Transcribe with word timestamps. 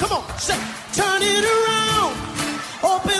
Come 0.00 0.12
on, 0.12 0.38
say, 0.38 0.56
turn 0.94 1.20
it 1.20 1.44
around. 1.44 2.16
Open 2.82 3.19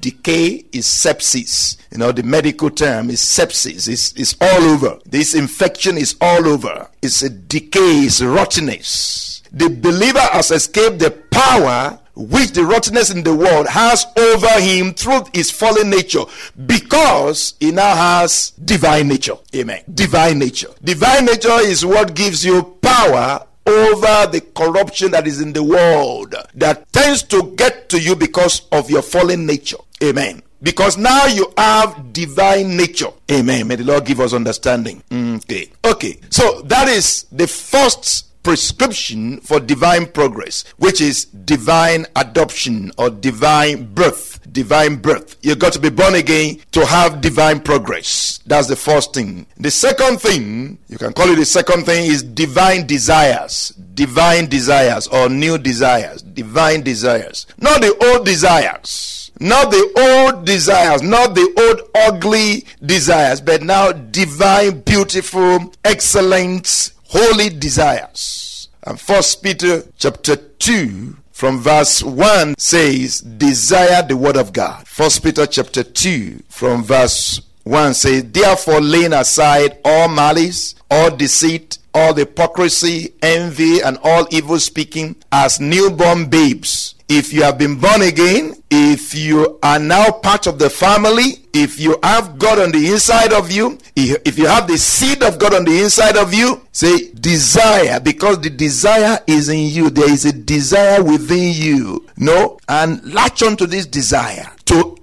Decay 0.00 0.64
is 0.72 0.86
sepsis. 0.86 1.76
You 1.90 1.98
know, 1.98 2.12
the 2.12 2.22
medical 2.22 2.70
term 2.70 3.10
is 3.10 3.20
sepsis. 3.20 3.88
It's, 3.88 4.12
it's 4.12 4.36
all 4.40 4.62
over. 4.62 4.98
This 5.04 5.34
infection 5.34 5.96
is 5.96 6.16
all 6.20 6.46
over. 6.46 6.88
It's 7.02 7.22
a 7.22 7.30
decay, 7.30 8.00
it's 8.04 8.22
rottenness. 8.22 9.42
The 9.52 9.70
believer 9.70 10.20
has 10.20 10.50
escaped 10.50 10.98
the 10.98 11.10
power 11.10 11.98
which 12.18 12.50
the 12.50 12.64
rottenness 12.64 13.10
in 13.10 13.22
the 13.22 13.34
world 13.34 13.68
has 13.68 14.04
over 14.16 14.60
him 14.60 14.92
through 14.92 15.22
his 15.32 15.50
fallen 15.52 15.88
nature 15.88 16.24
because 16.66 17.54
he 17.60 17.70
now 17.70 17.94
has 17.94 18.50
divine 18.50 19.06
nature. 19.06 19.36
Amen. 19.54 19.82
Divine 19.94 20.38
nature. 20.40 20.68
Divine 20.82 21.26
nature 21.26 21.60
is 21.60 21.86
what 21.86 22.14
gives 22.14 22.44
you 22.44 22.76
power 22.82 23.46
over 23.68 24.30
the 24.30 24.40
corruption 24.54 25.10
that 25.12 25.26
is 25.26 25.40
in 25.40 25.52
the 25.52 25.62
world 25.62 26.34
that 26.54 26.90
tends 26.92 27.22
to 27.24 27.52
get 27.56 27.88
to 27.90 28.00
you 28.00 28.16
because 28.16 28.62
of 28.72 28.90
your 28.90 29.02
fallen 29.02 29.46
nature. 29.46 29.76
Amen. 30.02 30.42
Because 30.62 30.96
now 30.96 31.26
you 31.26 31.52
have 31.56 32.12
divine 32.12 32.76
nature. 32.76 33.10
Amen. 33.30 33.68
May 33.68 33.76
the 33.76 33.84
Lord 33.84 34.04
give 34.04 34.20
us 34.20 34.32
understanding. 34.32 35.02
Mm, 35.10 35.36
okay. 35.44 35.70
Okay. 35.84 36.18
So 36.30 36.62
that 36.62 36.88
is 36.88 37.26
the 37.30 37.46
first 37.46 38.27
prescription 38.42 39.40
for 39.40 39.60
divine 39.60 40.06
progress, 40.06 40.64
which 40.76 41.00
is 41.00 41.24
divine 41.24 42.06
adoption 42.16 42.92
or 42.98 43.10
divine 43.10 43.92
birth. 43.94 44.40
Divine 44.50 44.96
birth. 44.96 45.36
You 45.42 45.54
got 45.54 45.74
to 45.74 45.78
be 45.78 45.90
born 45.90 46.14
again 46.14 46.60
to 46.72 46.84
have 46.86 47.20
divine 47.20 47.60
progress. 47.60 48.40
That's 48.46 48.66
the 48.66 48.76
first 48.76 49.12
thing. 49.14 49.46
The 49.58 49.70
second 49.70 50.20
thing, 50.20 50.78
you 50.88 50.96
can 50.98 51.12
call 51.12 51.28
it 51.28 51.36
the 51.36 51.44
second 51.44 51.84
thing, 51.84 52.10
is 52.10 52.22
divine 52.22 52.86
desires. 52.86 53.70
Divine 53.94 54.46
desires 54.46 55.06
or 55.08 55.28
new 55.28 55.58
desires. 55.58 56.22
Divine 56.22 56.82
desires. 56.82 57.46
Not 57.58 57.82
the 57.82 57.94
old 58.14 58.24
desires. 58.24 59.30
Not 59.40 59.70
the 59.70 59.92
old 59.96 60.46
desires, 60.46 61.00
not 61.00 61.36
the 61.36 61.52
old 61.56 61.88
ugly 61.94 62.64
desires, 62.84 63.40
but 63.40 63.62
now 63.62 63.92
divine, 63.92 64.80
beautiful, 64.80 65.72
excellent, 65.84 66.90
holy 67.08 67.48
desires. 67.48 68.68
And 68.84 69.00
First 69.00 69.42
Peter 69.42 69.82
chapter 69.98 70.36
2 70.36 71.16
from 71.32 71.60
verse 71.60 72.02
1 72.02 72.54
says, 72.58 73.20
Desire 73.20 74.02
the 74.02 74.16
word 74.16 74.36
of 74.36 74.52
God. 74.52 74.86
First 74.86 75.22
Peter 75.22 75.46
chapter 75.46 75.82
2 75.82 76.44
from 76.48 76.84
verse 76.84 77.40
1 77.64 77.94
says, 77.94 78.24
Therefore 78.24 78.80
laying 78.80 79.12
aside 79.12 79.78
all 79.84 80.08
malice, 80.08 80.74
all 80.90 81.14
deceit, 81.14 81.78
all 81.92 82.14
hypocrisy, 82.14 83.14
envy, 83.22 83.80
and 83.80 83.98
all 84.02 84.26
evil 84.30 84.58
speaking, 84.58 85.16
as 85.32 85.60
newborn 85.60 86.26
babes. 86.26 86.94
If 87.08 87.32
you 87.32 87.42
have 87.42 87.56
been 87.56 87.80
born 87.80 88.02
again, 88.02 88.54
if 88.70 89.14
you 89.14 89.58
are 89.62 89.78
now 89.78 90.10
part 90.12 90.46
of 90.46 90.58
the 90.58 90.68
family, 90.68 91.46
if 91.54 91.80
you 91.80 91.98
have 92.02 92.38
God 92.38 92.58
on 92.58 92.70
the 92.70 92.90
inside 92.92 93.32
of 93.32 93.50
you, 93.50 93.78
if 93.96 94.38
you 94.38 94.46
have 94.46 94.68
the 94.68 94.76
seed 94.76 95.22
of 95.22 95.38
God 95.38 95.54
on 95.54 95.64
the 95.64 95.80
inside 95.82 96.18
of 96.18 96.34
you, 96.34 96.60
say 96.72 97.10
desire, 97.12 97.98
because 97.98 98.40
the 98.42 98.50
desire 98.50 99.18
is 99.26 99.48
in 99.48 99.68
you. 99.68 99.88
There 99.88 100.10
is 100.12 100.26
a 100.26 100.32
desire 100.32 101.02
within 101.02 101.54
you. 101.54 102.06
No, 102.18 102.58
and 102.68 103.02
latch 103.14 103.42
on 103.42 103.56
to 103.56 103.66
this 103.66 103.86
desire 103.86 104.50
to 104.66 104.97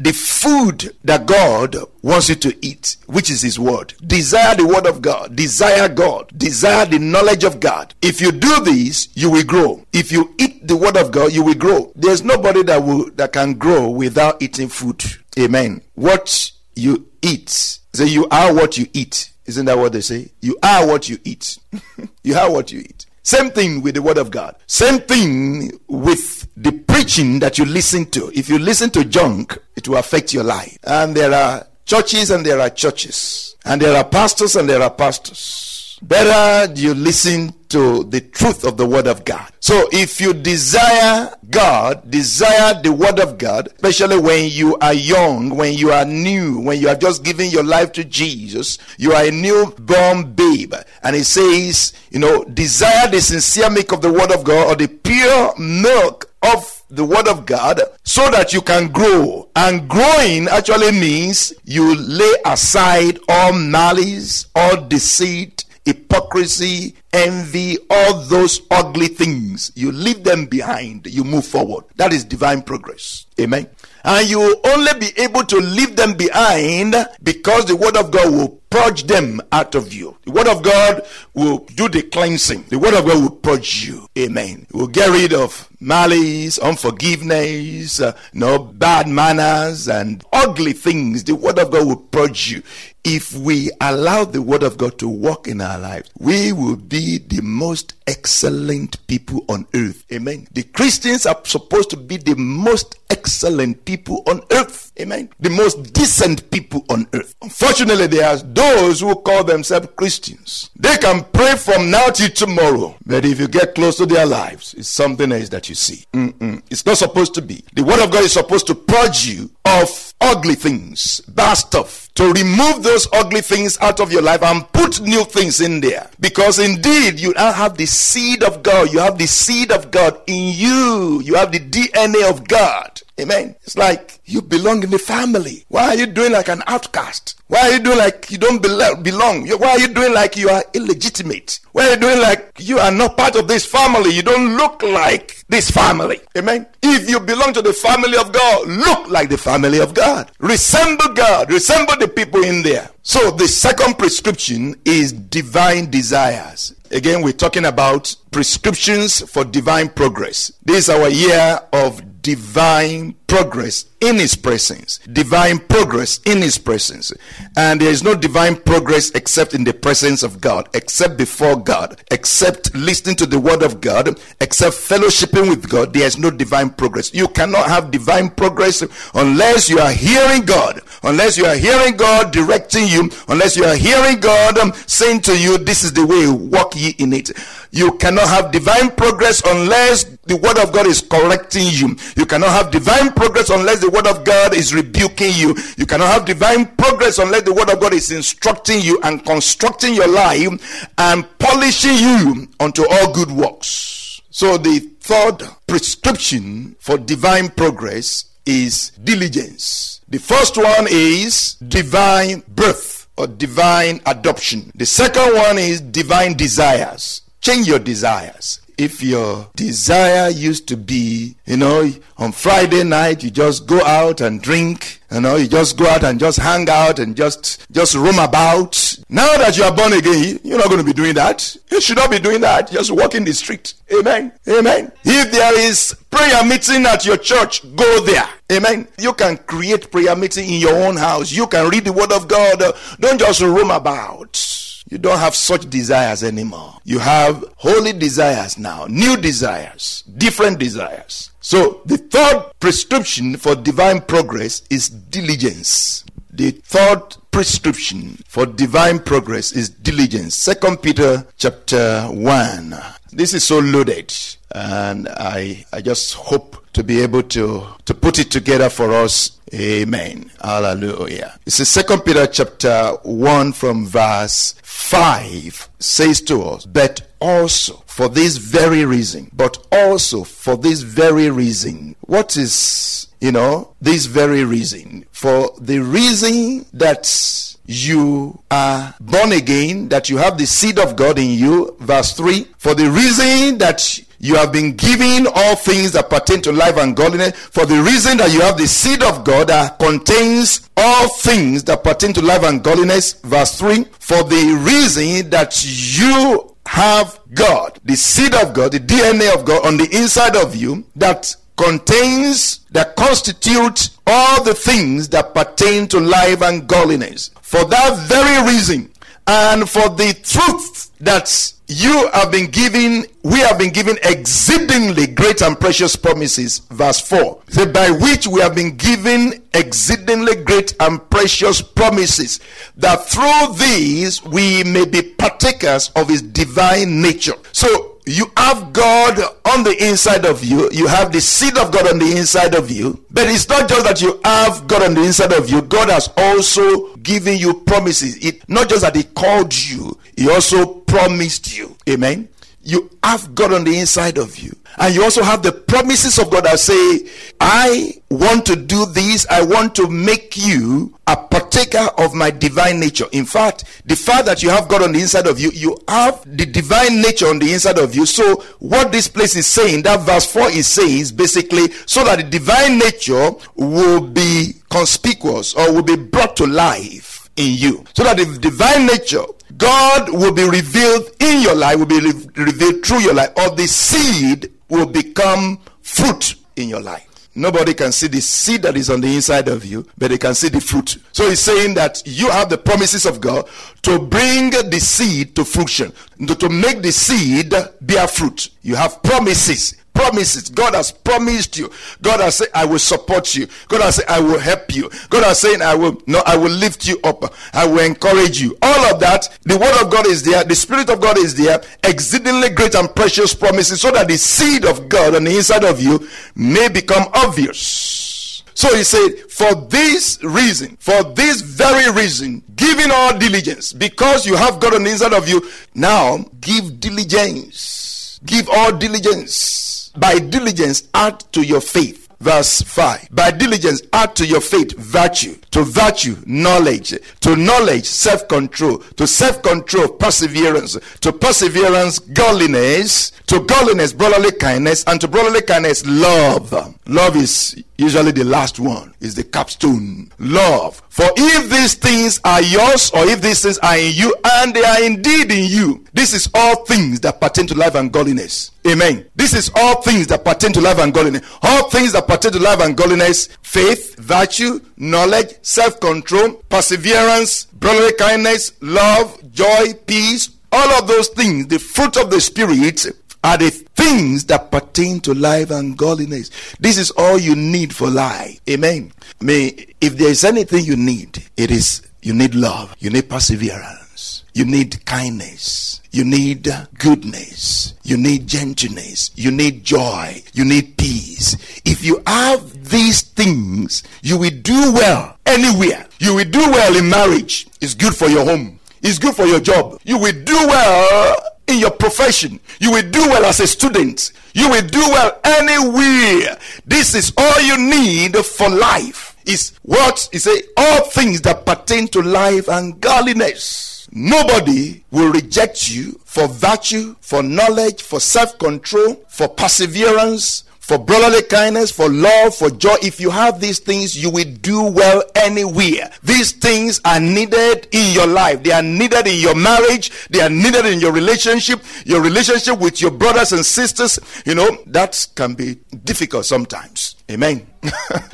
the 0.00 0.12
food 0.12 0.96
that 1.04 1.26
God 1.26 1.76
wants 2.02 2.30
you 2.30 2.34
to 2.36 2.66
eat, 2.66 2.96
which 3.06 3.30
is 3.30 3.42
His 3.42 3.58
Word. 3.58 3.92
Desire 4.04 4.56
the 4.56 4.66
Word 4.66 4.86
of 4.86 5.02
God. 5.02 5.36
Desire 5.36 5.88
God. 5.88 6.32
Desire 6.36 6.86
the 6.86 6.98
knowledge 6.98 7.44
of 7.44 7.60
God. 7.60 7.94
If 8.00 8.20
you 8.20 8.32
do 8.32 8.64
this, 8.64 9.08
you 9.14 9.30
will 9.30 9.44
grow. 9.44 9.84
If 9.92 10.10
you 10.10 10.34
eat 10.38 10.66
the 10.66 10.76
Word 10.76 10.96
of 10.96 11.12
God, 11.12 11.32
you 11.32 11.44
will 11.44 11.54
grow. 11.54 11.92
There's 11.94 12.24
nobody 12.24 12.62
that 12.64 12.82
will 12.82 13.10
that 13.12 13.32
can 13.34 13.54
grow 13.54 13.90
without 13.90 14.40
eating 14.42 14.68
food. 14.68 15.04
Amen. 15.38 15.82
What 15.94 16.52
you 16.74 17.06
eat, 17.20 17.50
say 17.92 18.06
you 18.06 18.26
are 18.30 18.54
what 18.54 18.78
you 18.78 18.86
eat. 18.94 19.30
Isn't 19.44 19.66
that 19.66 19.76
what 19.76 19.92
they 19.92 20.00
say? 20.00 20.32
You 20.40 20.56
are 20.62 20.86
what 20.86 21.08
you 21.08 21.18
eat. 21.24 21.58
you 22.24 22.34
are 22.36 22.50
what 22.50 22.72
you 22.72 22.80
eat. 22.80 23.04
Same 23.22 23.50
thing 23.50 23.82
with 23.82 23.94
the 23.94 24.02
Word 24.02 24.18
of 24.18 24.30
God. 24.30 24.56
Same 24.66 24.98
thing 25.00 25.78
with 25.88 26.48
the 26.56 26.72
preaching 26.72 27.38
that 27.40 27.58
you 27.58 27.64
listen 27.64 28.06
to. 28.06 28.30
If 28.34 28.48
you 28.48 28.58
listen 28.58 28.90
to 28.90 29.04
junk, 29.04 29.58
it 29.80 29.88
will 29.88 29.96
affect 29.96 30.34
your 30.34 30.44
life. 30.44 30.76
And 30.84 31.16
there 31.16 31.32
are 31.32 31.66
churches 31.86 32.30
and 32.30 32.44
there 32.44 32.60
are 32.60 32.68
churches. 32.68 33.56
And 33.64 33.80
there 33.80 33.96
are 33.96 34.04
pastors 34.04 34.54
and 34.54 34.68
there 34.68 34.82
are 34.82 34.90
pastors. 34.90 35.98
Better 36.02 36.72
you 36.74 36.94
listen 36.94 37.54
to 37.68 38.04
the 38.04 38.20
truth 38.20 38.64
of 38.64 38.76
the 38.76 38.86
Word 38.86 39.06
of 39.06 39.24
God. 39.24 39.50
So 39.60 39.88
if 39.92 40.20
you 40.20 40.32
desire 40.34 41.30
God, 41.50 42.10
desire 42.10 42.80
the 42.82 42.92
Word 42.92 43.18
of 43.20 43.38
God, 43.38 43.68
especially 43.68 44.18
when 44.18 44.50
you 44.50 44.76
are 44.78 44.94
young, 44.94 45.50
when 45.50 45.74
you 45.74 45.92
are 45.92 46.04
new, 46.04 46.60
when 46.60 46.80
you 46.80 46.88
are 46.88 46.94
just 46.94 47.22
giving 47.22 47.50
your 47.50 47.64
life 47.64 47.92
to 47.92 48.04
Jesus, 48.04 48.78
you 48.98 49.12
are 49.12 49.24
a 49.24 49.30
newborn 49.30 50.32
babe. 50.32 50.74
And 51.02 51.16
it 51.16 51.24
says, 51.24 51.92
you 52.10 52.18
know, 52.18 52.44
desire 52.44 53.08
the 53.08 53.20
sincere 53.20 53.70
milk 53.70 53.92
of 53.92 54.00
the 54.02 54.12
Word 54.12 54.32
of 54.32 54.44
God 54.44 54.72
or 54.72 54.76
the 54.76 54.88
pure 54.88 55.54
milk 55.58 56.29
of 56.42 56.82
the 56.88 57.04
word 57.04 57.28
of 57.28 57.46
God 57.46 57.80
so 58.02 58.30
that 58.30 58.52
you 58.52 58.60
can 58.60 58.88
grow. 58.88 59.48
And 59.56 59.88
growing 59.88 60.48
actually 60.48 60.92
means 60.92 61.52
you 61.64 61.94
lay 61.94 62.34
aside 62.44 63.18
all 63.28 63.52
malice, 63.52 64.46
all 64.54 64.82
deceit, 64.86 65.64
hypocrisy, 65.84 66.94
envy, 67.12 67.78
all 67.88 68.20
those 68.22 68.62
ugly 68.70 69.08
things. 69.08 69.72
You 69.74 69.92
leave 69.92 70.24
them 70.24 70.46
behind. 70.46 71.06
You 71.06 71.24
move 71.24 71.46
forward. 71.46 71.84
That 71.96 72.12
is 72.12 72.24
divine 72.24 72.62
progress. 72.62 73.26
Amen. 73.40 73.68
And 74.04 74.28
you 74.28 74.38
will 74.38 74.60
only 74.64 74.94
be 74.98 75.10
able 75.18 75.44
to 75.44 75.56
leave 75.56 75.96
them 75.96 76.14
behind 76.14 76.94
because 77.22 77.66
the 77.66 77.76
word 77.76 77.96
of 77.96 78.10
God 78.10 78.32
will 78.32 78.60
purge 78.70 79.04
them 79.04 79.40
out 79.52 79.74
of 79.74 79.92
you. 79.92 80.16
The 80.24 80.32
word 80.32 80.48
of 80.48 80.62
God 80.62 81.06
will 81.34 81.58
do 81.74 81.88
the 81.88 82.02
cleansing. 82.02 82.64
The 82.68 82.78
word 82.78 82.94
of 82.94 83.04
God 83.04 83.22
will 83.22 83.36
purge 83.36 83.84
you. 83.86 84.06
Amen. 84.18 84.66
It 84.70 84.74
will 84.74 84.86
get 84.86 85.10
rid 85.10 85.34
of 85.34 85.69
malice, 85.80 86.58
unforgiveness, 86.58 88.00
uh, 88.00 88.16
no 88.32 88.58
bad 88.58 89.08
manners, 89.08 89.88
and 89.88 90.22
ugly 90.32 90.72
things. 90.72 91.24
The 91.24 91.34
word 91.34 91.58
of 91.58 91.70
God 91.70 91.86
will 91.86 91.96
purge 91.96 92.50
you. 92.50 92.62
If 93.02 93.34
we 93.34 93.70
allow 93.80 94.24
the 94.24 94.42
word 94.42 94.62
of 94.62 94.76
God 94.76 94.98
to 94.98 95.08
work 95.08 95.46
in 95.48 95.62
our 95.62 95.78
lives, 95.78 96.10
we 96.18 96.52
will 96.52 96.76
be 96.76 97.16
the 97.16 97.40
most 97.40 97.94
excellent 98.06 99.06
people 99.06 99.44
on 99.48 99.66
earth. 99.74 100.04
Amen. 100.12 100.46
The 100.52 100.64
Christians 100.64 101.24
are 101.24 101.40
supposed 101.44 101.88
to 101.90 101.96
be 101.96 102.18
the 102.18 102.34
most 102.36 102.96
excellent 103.08 103.86
people 103.86 104.22
on 104.26 104.42
earth. 104.52 104.92
Amen. 105.00 105.30
The 105.40 105.48
most 105.48 105.94
decent 105.94 106.50
people 106.50 106.84
on 106.90 107.06
earth. 107.14 107.34
Unfortunately, 107.40 108.06
there 108.06 108.28
are 108.28 108.36
those 108.36 109.00
who 109.00 109.14
call 109.14 109.44
themselves 109.44 109.88
Christians. 109.96 110.70
They 110.76 110.96
can 110.98 111.24
pray 111.32 111.56
from 111.56 111.90
now 111.90 112.08
till 112.08 112.30
tomorrow, 112.30 112.96
but 113.06 113.24
if 113.24 113.40
you 113.40 113.48
get 113.48 113.74
close 113.74 113.96
to 113.96 114.06
their 114.06 114.26
lives, 114.26 114.74
it's 114.74 114.88
something 114.88 115.32
else 115.32 115.48
that 115.50 115.69
you 115.70 115.74
see. 115.74 116.04
Mm-mm. 116.12 116.62
It's 116.70 116.84
not 116.84 116.98
supposed 116.98 117.32
to 117.34 117.42
be. 117.42 117.64
The 117.72 117.82
Word 117.82 118.04
of 118.04 118.10
God 118.10 118.24
is 118.24 118.32
supposed 118.32 118.66
to 118.66 118.74
purge 118.74 119.24
you 119.26 119.50
of 119.64 120.12
ugly 120.20 120.54
things, 120.56 121.20
bad 121.20 121.54
stuff, 121.54 122.08
to 122.14 122.32
remove 122.32 122.82
those 122.82 123.06
ugly 123.12 123.40
things 123.40 123.78
out 123.80 124.00
of 124.00 124.12
your 124.12 124.20
life 124.20 124.42
and 124.42 124.70
put 124.72 125.00
new 125.00 125.24
things 125.24 125.60
in 125.60 125.80
there. 125.80 126.10
Because 126.20 126.58
indeed, 126.58 127.18
you 127.18 127.32
now 127.34 127.52
have 127.52 127.78
the 127.78 127.86
seed 127.86 128.42
of 128.42 128.62
God. 128.62 128.92
You 128.92 128.98
have 128.98 129.16
the 129.16 129.26
seed 129.26 129.70
of 129.72 129.90
God 129.90 130.20
in 130.26 130.52
you. 130.54 131.22
You 131.24 131.34
have 131.36 131.52
the 131.52 131.60
DNA 131.60 132.28
of 132.28 132.46
God. 132.46 132.89
Amen. 133.20 133.54
It's 133.62 133.76
like 133.76 134.20
you 134.24 134.40
belong 134.40 134.82
in 134.82 134.90
the 134.90 134.98
family. 134.98 135.64
Why 135.68 135.88
are 135.88 135.94
you 135.94 136.06
doing 136.06 136.32
like 136.32 136.48
an 136.48 136.62
outcast? 136.66 137.40
Why 137.48 137.60
are 137.60 137.72
you 137.72 137.80
doing 137.80 137.98
like 137.98 138.30
you 138.30 138.38
don't 138.38 138.62
belong? 138.62 139.46
Why 139.58 139.70
are 139.70 139.78
you 139.78 139.88
doing 139.88 140.14
like 140.14 140.36
you 140.36 140.48
are 140.48 140.64
illegitimate? 140.72 141.60
Why 141.72 141.88
are 141.88 141.90
you 141.90 141.96
doing 141.96 142.20
like 142.20 142.52
you 142.58 142.78
are 142.78 142.90
not 142.90 143.16
part 143.16 143.36
of 143.36 143.48
this 143.48 143.66
family? 143.66 144.14
You 144.14 144.22
don't 144.22 144.56
look 144.56 144.82
like 144.82 145.44
this 145.48 145.70
family. 145.70 146.20
Amen. 146.36 146.66
If 146.82 147.10
you 147.10 147.20
belong 147.20 147.52
to 147.54 147.62
the 147.62 147.72
family 147.72 148.16
of 148.16 148.32
God, 148.32 148.68
look 148.68 149.08
like 149.10 149.28
the 149.28 149.38
family 149.38 149.80
of 149.80 149.94
God. 149.94 150.30
Resemble 150.38 151.12
God. 151.12 151.50
Resemble 151.50 151.96
the 151.96 152.08
people 152.08 152.42
in 152.42 152.62
there. 152.62 152.88
So 153.02 153.30
the 153.32 153.48
second 153.48 153.98
prescription 153.98 154.76
is 154.84 155.12
divine 155.12 155.90
desires. 155.90 156.74
Again, 156.92 157.22
we're 157.22 157.32
talking 157.32 157.66
about 157.66 158.14
prescriptions 158.30 159.20
for 159.30 159.44
divine 159.44 159.88
progress. 159.88 160.52
This 160.64 160.88
is 160.88 160.90
our 160.90 161.08
year 161.08 161.60
of 161.72 162.09
divine 162.22 163.14
progress 163.26 163.84
in 164.00 164.16
his 164.16 164.34
presence. 164.34 164.98
Divine 165.12 165.58
progress 165.58 166.18
in 166.26 166.38
his 166.38 166.58
presence. 166.58 167.12
And 167.56 167.80
there 167.80 167.90
is 167.90 168.02
no 168.02 168.14
divine 168.14 168.56
progress 168.56 169.10
except 169.12 169.54
in 169.54 169.62
the 169.62 169.72
presence 169.72 170.22
of 170.22 170.40
God, 170.40 170.68
except 170.74 171.16
before 171.16 171.56
God, 171.56 172.02
except 172.10 172.74
listening 172.74 173.14
to 173.16 173.26
the 173.26 173.38
word 173.38 173.62
of 173.62 173.80
God, 173.80 174.18
except 174.40 174.74
fellowshipping 174.74 175.48
with 175.48 175.68
God. 175.68 175.92
There 175.92 176.06
is 176.06 176.18
no 176.18 176.30
divine 176.30 176.70
progress. 176.70 177.14
You 177.14 177.28
cannot 177.28 177.68
have 177.68 177.92
divine 177.92 178.30
progress 178.30 178.82
unless 179.14 179.68
you 179.68 179.78
are 179.78 179.92
hearing 179.92 180.42
God, 180.42 180.80
unless 181.04 181.38
you 181.38 181.44
are 181.44 181.56
hearing 181.56 181.96
God 181.96 182.32
directing 182.32 182.88
you, 182.88 183.10
unless 183.28 183.56
you 183.56 183.64
are 183.64 183.76
hearing 183.76 184.18
God 184.18 184.58
um, 184.58 184.72
saying 184.86 185.20
to 185.22 185.38
you, 185.38 185.56
This 185.58 185.84
is 185.84 185.92
the 185.92 186.04
way, 186.04 186.26
walk 186.28 186.74
ye 186.74 186.96
in 186.98 187.12
it. 187.12 187.30
You 187.70 187.92
cannot 187.98 188.28
have 188.28 188.50
divine 188.50 188.90
progress 188.90 189.40
unless 189.46 190.04
the 190.30 190.36
word 190.36 190.58
of 190.58 190.72
God 190.72 190.86
is 190.86 191.02
correcting 191.02 191.66
you. 191.66 191.96
You 192.16 192.24
cannot 192.24 192.50
have 192.50 192.70
divine 192.70 193.12
progress 193.12 193.50
unless 193.50 193.80
the 193.80 193.90
word 193.90 194.06
of 194.06 194.22
God 194.22 194.54
is 194.54 194.72
rebuking 194.72 195.32
you. 195.34 195.56
You 195.76 195.86
cannot 195.86 196.06
have 196.06 196.24
divine 196.24 196.66
progress 196.76 197.18
unless 197.18 197.42
the 197.42 197.52
word 197.52 197.68
of 197.68 197.80
God 197.80 197.92
is 197.92 198.12
instructing 198.12 198.80
you 198.80 199.00
and 199.02 199.26
constructing 199.26 199.92
your 199.92 200.06
life 200.06 200.88
and 200.98 201.26
polishing 201.40 201.96
you 201.96 202.48
unto 202.60 202.86
all 202.88 203.12
good 203.12 203.32
works. 203.32 204.22
So 204.30 204.56
the 204.56 204.78
third 205.00 205.42
prescription 205.66 206.76
for 206.78 206.96
divine 206.96 207.48
progress 207.48 208.26
is 208.46 208.90
diligence. 209.02 210.00
The 210.08 210.20
first 210.20 210.56
one 210.56 210.86
is 210.88 211.54
divine 211.54 212.44
birth 212.46 213.08
or 213.16 213.26
divine 213.26 214.00
adoption. 214.06 214.70
The 214.76 214.86
second 214.86 215.34
one 215.34 215.58
is 215.58 215.80
divine 215.80 216.34
desires. 216.34 217.22
Change 217.40 217.66
your 217.66 217.80
desires 217.80 218.60
if 218.80 219.02
your 219.02 219.50
desire 219.56 220.30
used 220.30 220.66
to 220.68 220.76
be, 220.76 221.36
you 221.44 221.58
know, 221.58 221.92
on 222.16 222.32
Friday 222.32 222.82
night 222.82 223.22
you 223.22 223.30
just 223.30 223.66
go 223.66 223.78
out 223.84 224.22
and 224.22 224.40
drink, 224.40 225.00
you 225.12 225.20
know, 225.20 225.36
you 225.36 225.48
just 225.48 225.76
go 225.76 225.86
out 225.86 226.02
and 226.02 226.18
just 226.18 226.38
hang 226.38 226.66
out 226.70 226.98
and 226.98 227.14
just 227.14 227.70
just 227.70 227.94
roam 227.94 228.18
about. 228.18 228.96
Now 229.10 229.36
that 229.36 229.58
you 229.58 229.64
are 229.64 229.74
born 229.74 229.92
again, 229.92 230.40
you're 230.42 230.56
not 230.56 230.68
going 230.68 230.78
to 230.78 230.84
be 230.84 230.94
doing 230.94 231.14
that. 231.14 231.56
You 231.70 231.80
should 231.80 231.98
not 231.98 232.10
be 232.10 232.18
doing 232.18 232.40
that. 232.40 232.70
Just 232.70 232.90
walk 232.90 233.14
in 233.14 233.24
the 233.24 233.34
street. 233.34 233.74
Amen. 233.92 234.32
Amen. 234.48 234.90
If 235.04 235.30
there 235.30 235.60
is 235.60 235.94
prayer 236.10 236.42
meeting 236.44 236.86
at 236.86 237.04
your 237.04 237.18
church, 237.18 237.62
go 237.76 238.00
there. 238.06 238.28
Amen. 238.50 238.88
You 238.98 239.12
can 239.12 239.36
create 239.36 239.90
prayer 239.90 240.16
meeting 240.16 240.48
in 240.48 240.60
your 240.60 240.74
own 240.86 240.96
house. 240.96 241.30
You 241.30 241.46
can 241.48 241.68
read 241.68 241.84
the 241.84 241.92
word 241.92 242.12
of 242.12 242.28
God. 242.28 242.62
Don't 242.98 243.18
just 243.20 243.42
roam 243.42 243.70
about. 243.70 244.69
You 244.90 244.98
don't 244.98 245.20
have 245.20 245.36
such 245.36 245.70
desires 245.70 246.24
anymore. 246.24 246.74
You 246.84 246.98
have 246.98 247.44
holy 247.56 247.92
desires 247.92 248.58
now, 248.58 248.86
new 248.88 249.16
desires, 249.16 250.02
different 250.18 250.58
desires. 250.58 251.30
So 251.40 251.80
the 251.86 251.96
third 251.96 252.50
prescription 252.58 253.36
for 253.36 253.54
divine 253.54 254.00
progress 254.00 254.62
is 254.68 254.90
diligence. 254.90 256.04
The 256.32 256.50
third 256.50 257.16
prescription 257.30 258.18
for 258.26 258.46
divine 258.46 258.98
progress 258.98 259.52
is 259.52 259.68
diligence. 259.68 260.34
Second 260.34 260.82
Peter 260.82 261.26
chapter 261.38 262.02
1. 262.04 262.74
This 263.12 263.34
is 263.34 263.44
so 263.44 263.58
loaded 263.58 264.14
and 264.52 265.08
I 265.08 265.64
I 265.72 265.80
just 265.80 266.14
hope 266.14 266.64
to 266.72 266.84
be 266.84 267.00
able 267.00 267.22
to 267.24 267.66
to 267.84 267.94
put 267.94 268.18
it 268.18 268.30
together 268.30 268.68
for 268.68 268.92
us 268.92 269.40
Amen. 269.52 270.30
Hallelujah. 270.40 271.38
It's 271.44 271.58
in 271.58 271.64
Second 271.66 272.02
Peter 272.02 272.26
chapter 272.26 272.96
1 273.02 273.52
from 273.52 273.86
verse 273.86 274.54
5 274.62 275.68
says 275.80 276.20
to 276.22 276.42
us, 276.42 276.66
but 276.66 277.02
also 277.20 277.82
for 277.86 278.08
this 278.08 278.36
very 278.36 278.84
reason, 278.84 279.30
but 279.32 279.58
also 279.72 280.22
for 280.22 280.56
this 280.56 280.82
very 280.82 281.30
reason. 281.30 281.96
What 282.02 282.36
is, 282.36 282.99
you 283.20 283.32
know, 283.32 283.74
this 283.80 284.06
very 284.06 284.44
reason? 284.44 285.04
For 285.12 285.50
the 285.60 285.78
reason 285.78 286.66
that 286.72 287.56
you 287.66 288.42
are 288.50 288.94
born 289.00 289.32
again, 289.32 289.88
that 289.90 290.10
you 290.10 290.16
have 290.16 290.38
the 290.38 290.46
seed 290.46 290.78
of 290.78 290.96
God 290.96 291.18
in 291.18 291.30
you, 291.30 291.76
verse 291.78 292.12
3, 292.14 292.46
for 292.58 292.74
the 292.74 292.90
reason 292.90 293.58
that 293.58 294.00
you 294.18 294.34
have 294.36 294.52
been 294.52 294.76
given 294.76 295.26
all 295.34 295.56
things 295.56 295.92
that 295.92 296.10
pertain 296.10 296.42
to 296.42 296.52
life 296.52 296.76
and 296.76 296.94
godliness 296.94 297.34
for 297.36 297.64
the 297.64 297.80
reason 297.82 298.18
that 298.18 298.30
you 298.32 298.40
have 298.42 298.58
the 298.58 298.66
seed 298.66 299.02
of 299.02 299.24
God 299.24 299.48
that 299.48 299.78
contains 299.78 300.68
all 300.76 301.08
things 301.08 301.64
that 301.64 301.82
pertain 301.82 302.12
to 302.12 302.20
life 302.20 302.42
and 302.42 302.62
godliness. 302.62 303.14
Verse 303.22 303.58
3 303.58 303.84
For 303.98 304.22
the 304.24 304.60
reason 304.62 305.30
that 305.30 305.64
you 305.64 306.54
have 306.66 307.18
God, 307.32 307.80
the 307.84 307.96
seed 307.96 308.34
of 308.34 308.52
God, 308.52 308.72
the 308.72 308.80
DNA 308.80 309.34
of 309.34 309.44
God 309.44 309.66
on 309.66 309.76
the 309.76 309.88
inside 309.96 310.36
of 310.36 310.54
you 310.54 310.84
that 310.96 311.34
contains, 311.60 312.60
that 312.70 312.96
constitute 312.96 313.90
all 314.06 314.42
the 314.42 314.54
things 314.54 315.08
that 315.10 315.34
pertain 315.34 315.86
to 315.88 316.00
life 316.00 316.42
and 316.42 316.66
godliness. 316.66 317.30
For 317.42 317.64
that 317.64 318.06
very 318.08 318.50
reason, 318.50 318.90
and 319.26 319.68
for 319.68 319.88
the 319.90 320.12
truth 320.22 320.90
that 320.98 321.52
you 321.66 322.10
have 322.12 322.32
been 322.32 322.50
given, 322.50 323.06
we 323.22 323.38
have 323.40 323.58
been 323.58 323.70
given 323.70 323.96
exceedingly 324.02 325.06
great 325.06 325.40
and 325.42 325.58
precious 325.58 325.94
promises. 325.94 326.60
Verse 326.70 326.98
4 327.00 327.42
say, 327.48 327.66
by 327.70 327.90
which 327.90 328.26
we 328.26 328.40
have 328.40 328.54
been 328.54 328.76
given 328.76 329.42
exceedingly 329.54 330.36
great 330.36 330.74
and 330.80 331.08
precious 331.10 331.62
promises, 331.62 332.40
that 332.76 333.06
through 333.06 333.54
these 333.56 334.24
we 334.24 334.64
may 334.64 334.84
be 334.84 335.02
partakers 335.02 335.90
of 335.94 336.08
his 336.08 336.22
divine 336.22 337.00
nature. 337.00 337.34
So 337.52 337.89
you 338.06 338.26
have 338.36 338.72
God 338.72 339.18
on 339.46 339.62
the 339.64 339.76
inside 339.88 340.24
of 340.24 340.42
you, 340.44 340.68
you 340.72 340.86
have 340.86 341.12
the 341.12 341.20
seed 341.20 341.56
of 341.58 341.70
God 341.72 341.88
on 341.88 341.98
the 341.98 342.16
inside 342.16 342.54
of 342.54 342.70
you. 342.70 343.04
But 343.10 343.28
it's 343.28 343.48
not 343.48 343.68
just 343.68 343.84
that 343.84 344.00
you 344.02 344.20
have 344.24 344.66
God 344.66 344.82
on 344.82 344.94
the 344.94 345.02
inside 345.02 345.32
of 345.32 345.50
you, 345.50 345.62
God 345.62 345.90
has 345.90 346.08
also 346.16 346.96
given 346.96 347.36
you 347.36 347.54
promises. 347.54 348.16
It 348.24 348.48
not 348.48 348.68
just 348.68 348.82
that 348.82 348.96
He 348.96 349.04
called 349.04 349.56
you, 349.56 349.98
He 350.16 350.28
also 350.30 350.66
promised 350.66 351.56
you. 351.56 351.76
Amen. 351.88 352.28
You 352.62 352.90
have 353.02 353.34
God 353.34 353.52
on 353.52 353.64
the 353.64 353.78
inside 353.78 354.18
of 354.18 354.38
you. 354.38 354.54
And 354.78 354.94
you 354.94 355.02
also 355.02 355.22
have 355.22 355.42
the 355.42 355.52
promises 355.52 356.18
of 356.18 356.30
God 356.30 356.44
that 356.44 356.58
say, 356.60 357.08
I 357.40 357.94
want 358.10 358.44
to 358.46 358.56
do 358.56 358.86
this. 358.86 359.26
I 359.28 359.42
want 359.42 359.74
to 359.76 359.88
make 359.88 360.36
you 360.36 360.94
a 361.06 361.16
partaker 361.16 361.88
of 361.98 362.14
my 362.14 362.30
divine 362.30 362.78
nature. 362.78 363.06
In 363.12 363.24
fact, 363.24 363.64
the 363.86 363.96
fact 363.96 364.26
that 364.26 364.42
you 364.42 364.50
have 364.50 364.68
God 364.68 364.82
on 364.82 364.92
the 364.92 365.00
inside 365.00 365.26
of 365.26 365.40
you, 365.40 365.50
you 365.52 365.76
have 365.88 366.22
the 366.36 366.46
divine 366.46 367.00
nature 367.00 367.26
on 367.26 367.38
the 367.38 367.52
inside 367.52 367.78
of 367.78 367.94
you. 367.94 368.06
So, 368.06 368.42
what 368.58 368.92
this 368.92 369.08
place 369.08 369.36
is 369.36 369.46
saying, 369.46 369.82
that 369.82 370.00
verse 370.00 370.30
4 370.30 370.50
is 370.50 370.66
saying, 370.66 370.98
is 370.98 371.12
basically 371.12 371.70
so 371.86 372.04
that 372.04 372.16
the 372.16 372.24
divine 372.24 372.78
nature 372.78 373.30
will 373.56 374.00
be 374.00 374.54
conspicuous 374.68 375.54
or 375.54 375.72
will 375.72 375.82
be 375.82 375.96
brought 375.96 376.36
to 376.36 376.46
life 376.46 377.28
in 377.36 377.54
you. 377.54 377.84
So 377.94 378.04
that 378.04 378.18
the 378.18 378.38
divine 378.38 378.86
nature 378.86 379.24
God 379.60 380.08
will 380.10 380.32
be 380.32 380.48
revealed 380.48 381.10
in 381.20 381.42
your 381.42 381.54
life, 381.54 381.78
will 381.78 381.86
be 381.86 382.00
re- 382.00 382.44
revealed 382.44 382.84
through 382.84 383.00
your 383.00 383.14
life, 383.14 383.30
or 383.36 383.54
the 383.54 383.66
seed 383.66 384.50
will 384.68 384.86
become 384.86 385.60
fruit 385.82 386.34
in 386.56 386.68
your 386.68 386.80
life. 386.80 387.06
Nobody 387.34 387.74
can 387.74 387.92
see 387.92 388.08
the 388.08 388.20
seed 388.20 388.62
that 388.62 388.76
is 388.76 388.90
on 388.90 389.00
the 389.00 389.14
inside 389.14 389.46
of 389.48 389.64
you, 389.64 389.86
but 389.96 390.10
they 390.10 390.18
can 390.18 390.34
see 390.34 390.48
the 390.48 390.60
fruit. 390.60 390.96
So 391.12 391.28
he's 391.28 391.40
saying 391.40 391.74
that 391.74 392.02
you 392.04 392.28
have 392.28 392.48
the 392.48 392.58
promises 392.58 393.06
of 393.06 393.20
God 393.20 393.48
to 393.82 393.98
bring 394.00 394.50
the 394.50 394.80
seed 394.80 395.36
to 395.36 395.44
fruition, 395.44 395.92
to 396.26 396.48
make 396.48 396.82
the 396.82 396.90
seed 396.90 397.54
bear 397.80 398.08
fruit. 398.08 398.50
You 398.62 398.74
have 398.74 399.02
promises 399.02 399.76
promises. 399.94 400.48
God 400.48 400.74
has 400.74 400.92
promised 400.92 401.58
you. 401.58 401.70
God 402.02 402.20
has 402.20 402.36
said, 402.36 402.48
I 402.54 402.64
will 402.64 402.78
support 402.78 403.34
you. 403.34 403.46
God 403.68 403.82
has 403.82 403.96
said, 403.96 404.06
I 404.08 404.20
will 404.20 404.38
help 404.38 404.74
you. 404.74 404.90
God 405.08 405.24
has 405.24 405.40
said, 405.40 405.60
I 405.60 405.74
will, 405.74 406.00
no, 406.06 406.22
I 406.26 406.36
will 406.36 406.50
lift 406.50 406.86
you 406.86 406.98
up. 407.04 407.34
I 407.52 407.66
will 407.66 407.84
encourage 407.84 408.40
you. 408.40 408.56
All 408.62 408.94
of 408.94 409.00
that, 409.00 409.38
the 409.44 409.58
word 409.58 409.84
of 409.84 409.90
God 409.90 410.06
is 410.06 410.22
there. 410.22 410.44
The 410.44 410.54
spirit 410.54 410.90
of 410.90 411.00
God 411.00 411.18
is 411.18 411.34
there. 411.34 411.62
Exceedingly 411.84 412.50
great 412.50 412.74
and 412.74 412.94
precious 412.94 413.34
promises 413.34 413.80
so 413.80 413.90
that 413.90 414.08
the 414.08 414.16
seed 414.16 414.64
of 414.64 414.88
God 414.88 415.14
on 415.14 415.24
the 415.24 415.36
inside 415.36 415.64
of 415.64 415.80
you 415.80 416.08
may 416.34 416.68
become 416.68 417.08
obvious. 417.14 418.42
So 418.54 418.74
he 418.76 418.84
said, 418.84 419.30
for 419.30 419.54
this 419.54 420.22
reason, 420.22 420.76
for 420.80 421.02
this 421.02 421.40
very 421.40 421.90
reason, 421.92 422.42
giving 422.56 422.90
all 422.92 423.16
diligence, 423.16 423.72
because 423.72 424.26
you 424.26 424.36
have 424.36 424.60
God 424.60 424.74
on 424.74 424.84
the 424.84 424.90
inside 424.90 425.14
of 425.14 425.26
you, 425.28 425.48
now 425.74 426.18
give 426.42 426.78
diligence. 426.78 428.20
Give 428.26 428.50
all 428.50 428.76
diligence. 428.76 429.69
By 429.96 430.18
diligence, 430.18 430.88
add 430.94 431.20
to 431.32 431.42
your 431.42 431.60
faith. 431.60 432.08
Verse 432.20 432.60
5. 432.60 433.08
By 433.12 433.30
diligence, 433.30 433.80
add 433.94 434.14
to 434.16 434.26
your 434.26 434.42
faith 434.42 434.76
virtue. 434.76 435.36
To 435.52 435.64
virtue, 435.64 436.16
knowledge. 436.26 436.94
To 437.20 437.34
knowledge, 437.34 437.86
self 437.86 438.28
control. 438.28 438.78
To 438.96 439.06
self 439.06 439.42
control, 439.42 439.88
perseverance. 439.88 440.76
To 441.00 441.12
perseverance, 441.12 441.98
godliness. 441.98 443.12
To 443.28 443.40
godliness, 443.40 443.94
brotherly 443.94 444.32
kindness. 444.32 444.84
And 444.84 445.00
to 445.00 445.08
brotherly 445.08 445.40
kindness, 445.40 445.86
love. 445.86 446.52
Love 446.86 447.16
is 447.16 447.64
usually 447.78 448.12
the 448.12 448.24
last 448.24 448.60
one, 448.60 448.94
is 449.00 449.14
the 449.14 449.24
capstone. 449.24 450.12
Love. 450.18 450.82
For 450.90 451.06
if 451.16 451.48
these 451.48 451.74
things 451.74 452.20
are 452.24 452.42
yours, 452.42 452.90
or 452.92 453.06
if 453.06 453.22
these 453.22 453.42
things 453.42 453.56
are 453.58 453.78
in 453.78 453.94
you, 453.94 454.14
and 454.24 454.54
they 454.54 454.62
are 454.62 454.82
indeed 454.82 455.32
in 455.32 455.44
you, 455.46 455.86
this 455.92 456.12
is 456.12 456.28
all 456.34 456.64
things 456.64 457.00
that 457.00 457.20
pertain 457.20 457.46
to 457.48 457.54
life 457.54 457.74
and 457.74 457.92
godliness. 457.92 458.52
Amen. 458.66 459.06
This 459.16 459.34
is 459.34 459.50
all 459.54 459.82
things 459.82 460.06
that 460.08 460.24
pertain 460.24 460.52
to 460.52 460.60
life 460.60 460.78
and 460.78 460.94
godliness. 460.94 461.28
All 461.42 461.68
things 461.70 461.92
that 461.92 462.06
pertain 462.06 462.32
to 462.32 462.38
life 462.38 462.60
and 462.60 462.76
godliness 462.76 463.28
faith, 463.42 463.98
virtue, 463.98 464.60
knowledge, 464.76 465.34
self 465.42 465.80
control, 465.80 466.34
perseverance, 466.48 467.46
brotherly 467.46 467.92
kindness, 467.94 468.52
love, 468.60 469.18
joy, 469.32 469.72
peace. 469.86 470.30
All 470.52 470.68
of 470.80 470.88
those 470.88 471.08
things, 471.08 471.46
the 471.46 471.58
fruit 471.58 471.96
of 471.96 472.10
the 472.10 472.20
Spirit, 472.20 472.86
are 473.22 473.36
the 473.36 473.50
things 473.50 474.24
that 474.26 474.50
pertain 474.50 475.00
to 475.00 475.14
life 475.14 475.50
and 475.50 475.76
godliness. 475.76 476.30
This 476.58 476.78
is 476.78 476.90
all 476.92 477.18
you 477.18 477.36
need 477.36 477.74
for 477.74 477.88
life. 477.88 478.40
Amen. 478.48 478.92
Mean, 479.20 479.66
if 479.80 479.96
there 479.96 480.08
is 480.08 480.24
anything 480.24 480.64
you 480.64 480.76
need, 480.76 481.22
it 481.36 481.50
is 481.50 481.82
you 482.02 482.14
need 482.14 482.34
love, 482.34 482.74
you 482.78 482.88
need 482.90 483.10
perseverance, 483.10 483.89
you 484.34 484.44
need 484.44 484.84
kindness, 484.84 485.80
you 485.90 486.04
need 486.04 486.48
goodness, 486.78 487.74
you 487.82 487.96
need 487.96 488.26
gentleness, 488.26 489.10
you 489.16 489.30
need 489.30 489.64
joy, 489.64 490.22
you 490.32 490.44
need 490.44 490.76
peace. 490.76 491.34
If 491.64 491.84
you 491.84 492.02
have 492.06 492.68
these 492.70 493.02
things, 493.02 493.82
you 494.02 494.18
will 494.18 494.30
do 494.42 494.72
well 494.72 495.18
anywhere. 495.26 495.86
You 495.98 496.14
will 496.14 496.30
do 496.30 496.40
well 496.40 496.76
in 496.76 496.88
marriage. 496.88 497.48
It's 497.60 497.74
good 497.74 497.94
for 497.94 498.08
your 498.08 498.24
home. 498.24 498.58
It's 498.82 498.98
good 498.98 499.14
for 499.14 499.26
your 499.26 499.40
job. 499.40 499.80
You 499.84 499.98
will 499.98 500.24
do 500.24 500.34
well 500.34 501.16
in 501.46 501.58
your 501.58 501.70
profession. 501.70 502.40
You 502.60 502.70
will 502.72 502.88
do 502.90 503.00
well 503.00 503.24
as 503.24 503.40
a 503.40 503.46
student. 503.46 504.12
You 504.32 504.48
will 504.48 504.66
do 504.66 504.80
well 504.80 505.18
anywhere. 505.24 506.38
This 506.64 506.94
is 506.94 507.12
all 507.16 507.40
you 507.42 507.58
need 507.58 508.16
for 508.16 508.48
life. 508.48 509.16
Is 509.26 509.52
what 509.62 510.08
is 510.12 510.24
say 510.24 510.42
all 510.56 510.84
things 510.84 511.20
that 511.22 511.44
pertain 511.44 511.88
to 511.88 512.00
life 512.00 512.48
and 512.48 512.80
godliness. 512.80 513.79
Nobody 513.92 514.84
will 514.90 515.12
reject 515.12 515.70
you 515.70 516.00
for 516.04 516.28
virtue, 516.28 516.96
for 517.00 517.22
knowledge, 517.22 517.82
for 517.82 518.00
self-control, 518.00 519.04
for 519.08 519.28
perseverance, 519.28 520.44
for 520.70 520.78
brotherly 520.78 521.22
kindness, 521.22 521.72
for 521.72 521.88
love, 521.88 522.32
for 522.32 522.48
joy. 522.48 522.76
If 522.80 523.00
you 523.00 523.10
have 523.10 523.40
these 523.40 523.58
things, 523.58 524.00
you 524.00 524.08
will 524.08 524.32
do 524.40 524.62
well 524.62 525.02
anywhere. 525.16 525.90
These 526.04 526.32
things 526.32 526.80
are 526.84 527.00
needed 527.00 527.66
in 527.72 527.92
your 527.92 528.06
life. 528.06 528.44
They 528.44 528.52
are 528.52 528.62
needed 528.62 529.08
in 529.08 529.18
your 529.18 529.34
marriage. 529.34 529.90
They 530.10 530.20
are 530.20 530.30
needed 530.30 530.66
in 530.66 530.78
your 530.78 530.92
relationship, 530.92 531.60
your 531.84 532.00
relationship 532.00 532.60
with 532.60 532.80
your 532.80 532.92
brothers 532.92 533.32
and 533.32 533.44
sisters. 533.44 533.98
You 534.24 534.36
know, 534.36 534.58
that 534.66 535.08
can 535.16 535.34
be 535.34 535.58
difficult 535.82 536.26
sometimes. 536.26 536.89
Amen. 537.10 537.44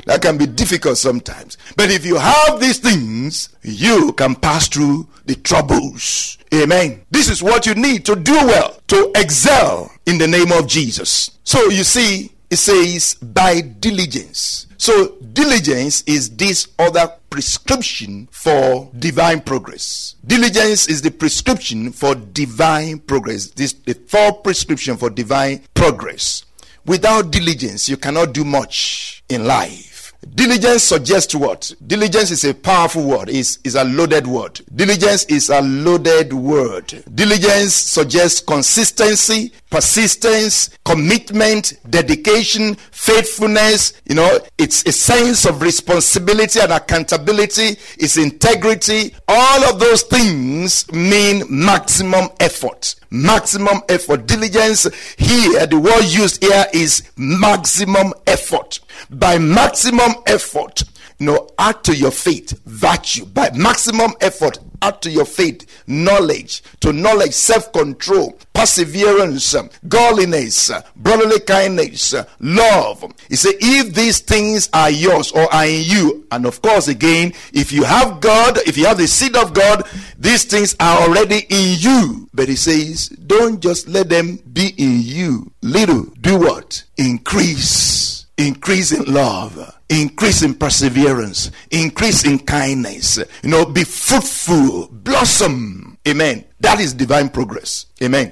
that 0.05 0.21
can 0.23 0.37
be 0.37 0.47
difficult 0.47 0.97
sometimes. 0.97 1.57
But 1.75 1.91
if 1.91 2.03
you 2.03 2.15
have 2.17 2.59
these 2.59 2.79
things, 2.79 3.49
you 3.61 4.11
can 4.13 4.33
pass 4.33 4.67
through 4.67 5.07
the 5.25 5.35
troubles. 5.35 6.39
Amen. 6.53 7.05
This 7.11 7.29
is 7.29 7.43
what 7.43 7.67
you 7.67 7.75
need 7.75 8.05
to 8.05 8.15
do 8.15 8.33
well, 8.33 8.79
to 8.87 9.11
excel 9.15 9.91
in 10.07 10.17
the 10.17 10.27
name 10.27 10.51
of 10.51 10.67
Jesus. 10.67 11.29
So 11.43 11.69
you 11.69 11.83
see, 11.83 12.31
it 12.49 12.57
says 12.57 13.15
by 13.15 13.61
diligence. 13.61 14.65
So 14.77 15.17
diligence 15.33 16.03
is 16.07 16.35
this 16.35 16.69
other 16.79 17.11
prescription 17.29 18.27
for 18.31 18.89
divine 18.97 19.41
progress. 19.41 20.15
Diligence 20.25 20.87
is 20.87 21.01
the 21.01 21.11
prescription 21.11 21.91
for 21.91 22.15
divine 22.15 22.99
progress. 22.99 23.51
This 23.51 23.73
the 23.73 23.93
third 23.93 24.43
prescription 24.43 24.97
for 24.97 25.09
divine 25.09 25.63
progress. 25.73 26.45
Without 26.87 27.31
diligence, 27.31 27.89
you 27.89 27.97
cannot 27.97 28.33
do 28.33 28.45
much 28.45 29.21
in 29.27 29.45
life. 29.45 30.13
Diligence 30.33 30.83
suggests 30.83 31.35
what? 31.35 31.71
Diligence 31.85 32.31
is 32.31 32.43
a 32.43 32.53
powerful 32.53 33.03
word, 33.03 33.29
is 33.29 33.59
is 33.63 33.75
a 33.75 33.83
loaded 33.83 34.25
word. 34.25 34.59
Diligence 34.73 35.25
is 35.25 35.49
a 35.49 35.61
loaded 35.61 36.33
word. 36.33 37.03
Diligence 37.13 37.73
suggests 37.75 38.39
consistency, 38.41 39.51
persistence, 39.69 40.69
commitment, 40.85 41.73
dedication, 41.89 42.75
faithfulness. 42.91 43.93
You 44.05 44.15
know, 44.15 44.39
it's 44.57 44.83
a 44.87 44.91
sense 44.91 45.45
of 45.45 45.61
responsibility 45.61 46.59
and 46.61 46.71
accountability, 46.71 47.77
it's 47.97 48.17
integrity. 48.17 49.13
All 49.27 49.63
of 49.65 49.79
those 49.79 50.03
things 50.03 50.91
mean 50.91 51.43
maximum 51.49 52.29
effort. 52.39 52.95
Maximum 53.09 53.81
effort. 53.89 54.27
Diligence 54.27 54.87
here, 55.17 55.65
the 55.65 55.79
word 55.79 56.03
used 56.03 56.43
here 56.43 56.65
is 56.73 57.03
maximum 57.17 58.13
effort. 58.25 58.79
By 59.09 59.37
maximum 59.37 60.15
effort, 60.25 60.83
you 61.19 61.27
know, 61.27 61.49
add 61.57 61.83
to 61.85 61.95
your 61.95 62.11
faith 62.11 62.59
virtue. 62.65 63.25
By 63.25 63.51
maximum 63.51 64.11
effort, 64.21 64.59
add 64.81 65.01
to 65.01 65.09
your 65.09 65.25
faith 65.25 65.83
knowledge. 65.87 66.63
To 66.81 66.93
knowledge, 66.93 67.33
self 67.33 67.71
control, 67.73 68.37
perseverance, 68.53 69.55
godliness, 69.87 70.71
brotherly 70.95 71.39
kindness, 71.41 72.15
love. 72.39 73.13
He 73.29 73.35
said, 73.35 73.53
if 73.59 73.93
these 73.93 74.19
things 74.19 74.69
are 74.73 74.89
yours 74.89 75.31
or 75.31 75.51
are 75.53 75.65
in 75.65 75.83
you, 75.83 76.27
and 76.31 76.45
of 76.45 76.61
course, 76.61 76.87
again, 76.87 77.33
if 77.53 77.71
you 77.71 77.83
have 77.83 78.19
God, 78.19 78.57
if 78.67 78.77
you 78.77 78.85
have 78.85 78.97
the 78.97 79.07
seed 79.07 79.35
of 79.35 79.53
God, 79.53 79.87
these 80.17 80.43
things 80.43 80.75
are 80.79 81.01
already 81.07 81.45
in 81.49 81.77
you. 81.79 82.29
But 82.33 82.49
he 82.49 82.55
says, 82.55 83.09
don't 83.09 83.61
just 83.61 83.87
let 83.87 84.09
them 84.09 84.37
be 84.51 84.73
in 84.77 85.01
you. 85.01 85.51
Little, 85.61 86.05
do 86.21 86.39
what? 86.39 86.83
Increase 86.97 88.16
increase 88.37 88.91
in 88.91 89.03
love, 89.11 89.75
increase 89.89 90.43
in 90.43 90.53
perseverance, 90.53 91.51
increase 91.71 92.25
in 92.25 92.39
kindness. 92.39 93.17
You 93.43 93.49
know, 93.49 93.65
be 93.65 93.83
fruitful, 93.83 94.87
blossom. 94.91 95.97
Amen. 96.07 96.45
That 96.59 96.79
is 96.79 96.93
divine 96.93 97.29
progress. 97.29 97.87
Amen. 98.01 98.31